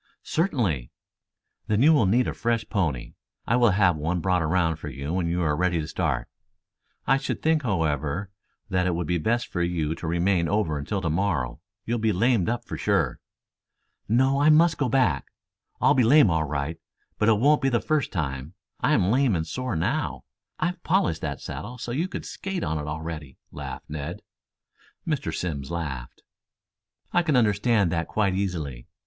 "Certainly." 0.23 0.89
"Then 1.67 1.83
you 1.83 1.93
will 1.93 2.07
need 2.07 2.27
a 2.27 2.33
fresh, 2.33 2.65
pony. 2.67 3.13
I 3.45 3.55
will 3.55 3.69
have 3.69 3.95
one 3.95 4.19
brought 4.19 4.41
around 4.41 4.77
for 4.77 4.89
you 4.89 5.13
when 5.13 5.27
you 5.27 5.43
are 5.43 5.55
ready 5.55 5.79
to 5.79 5.87
start. 5.87 6.27
I 7.05 7.17
should 7.17 7.43
think, 7.43 7.61
however, 7.61 8.31
that 8.67 8.87
it 8.87 8.95
would 8.95 9.05
be 9.05 9.19
best 9.19 9.45
for 9.49 9.61
you 9.61 9.93
to 9.93 10.07
remain 10.07 10.47
over 10.49 10.79
until 10.79 11.01
tomorrow. 11.01 11.61
You'll 11.85 11.99
be 11.99 12.11
lamed 12.13 12.49
up 12.49 12.65
for 12.65 12.77
sure." 12.77 13.19
"No, 14.09 14.41
I 14.41 14.49
must 14.49 14.79
go 14.79 14.89
back. 14.89 15.27
I'll 15.79 15.93
be 15.93 16.01
lame 16.01 16.31
all 16.31 16.45
right, 16.45 16.79
but 17.19 17.29
it 17.29 17.33
won't 17.37 17.61
be 17.61 17.69
the 17.69 17.79
first 17.79 18.11
time. 18.11 18.55
I'm 18.79 19.11
lame 19.11 19.35
and 19.35 19.45
sore 19.45 19.75
now. 19.75 20.23
I've 20.59 20.81
polished 20.81 21.21
that 21.21 21.41
saddle 21.41 21.77
so 21.77 21.91
you 21.91 22.07
could 22.07 22.25
skate 22.25 22.63
on 22.63 22.79
it 22.79 22.87
already," 22.87 23.37
laughed 23.51 23.87
Ned. 23.87 24.23
Mr. 25.05 25.31
Simms 25.31 25.69
laughed. 25.69 26.23
"I 27.13 27.21
can 27.21 27.35
understand 27.35 27.91
that 27.91 28.07
quite 28.07 28.33
easily. 28.33 28.87